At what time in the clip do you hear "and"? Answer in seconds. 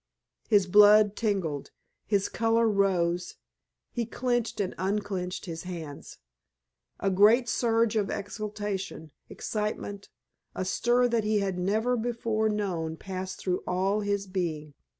4.59-4.73